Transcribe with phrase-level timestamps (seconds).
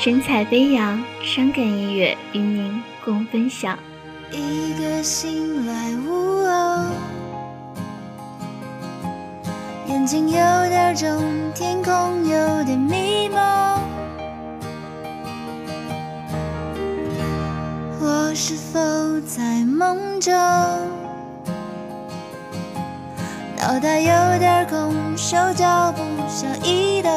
[0.00, 3.76] 神采飞扬，伤感音乐与您共分享。
[4.30, 6.84] 一个醒来午后，
[9.88, 10.36] 眼睛有
[10.68, 11.20] 点肿，
[11.52, 13.40] 天空有点迷蒙。
[18.00, 20.32] 我是否在梦中？
[23.56, 27.10] 脑袋有点空，手脚不想移动。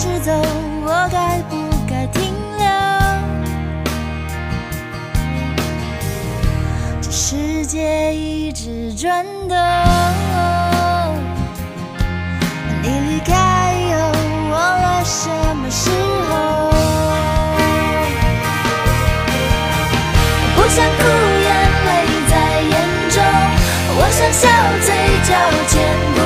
[0.00, 0.32] 们开始走，
[0.82, 2.64] 我该不该停留？
[7.02, 9.56] 这世界一直转动，
[12.82, 13.98] 你离开以后，
[14.50, 15.90] 忘了什么时
[16.30, 16.70] 候。
[20.56, 21.02] 不想哭，
[21.42, 21.48] 眼
[21.86, 21.88] 泪
[22.30, 22.72] 在眼
[23.10, 23.22] 中，
[23.96, 24.48] 我想笑，
[24.80, 24.88] 嘴
[25.28, 25.30] 角
[25.68, 25.74] 牵
[26.14, 26.18] 不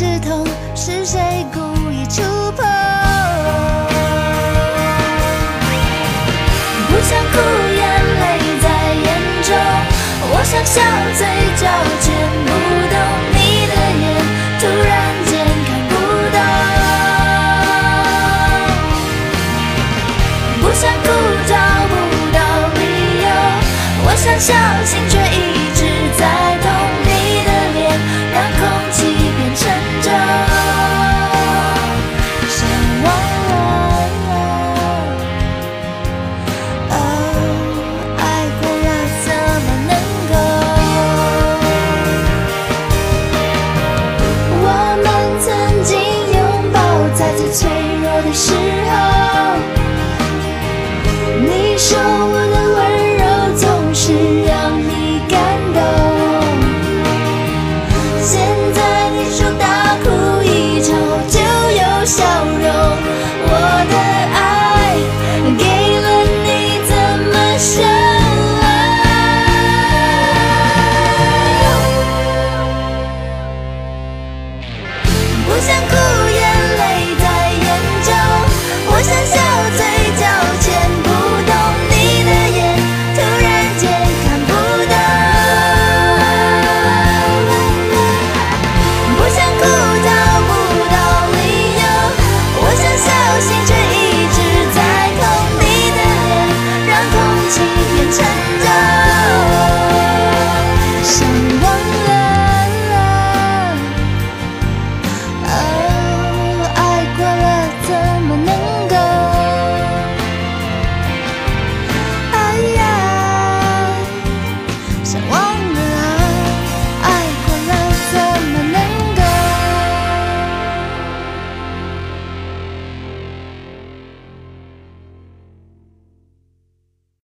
[0.00, 0.46] 一直痛？
[0.74, 1.20] 是谁
[1.52, 2.22] 故意触
[2.56, 2.64] 碰？
[6.88, 7.36] 不想哭，
[7.76, 7.84] 眼
[8.18, 8.24] 泪
[8.62, 9.06] 在眼
[9.42, 9.52] 中，
[10.32, 10.80] 我想笑，
[11.18, 11.20] 嘴
[11.60, 11.68] 角
[12.00, 12.16] 牵
[12.46, 12.48] 不
[12.88, 12.96] 动
[13.34, 13.36] 你
[13.68, 14.02] 的眼，
[14.58, 14.90] 突然
[15.26, 15.30] 间
[15.68, 15.92] 看不
[16.32, 16.38] 到。
[20.62, 21.12] 不想哭，
[21.46, 21.52] 找
[21.90, 21.92] 不
[22.32, 22.40] 到
[22.72, 22.80] 理
[23.20, 23.28] 由。
[24.02, 24.48] 我想相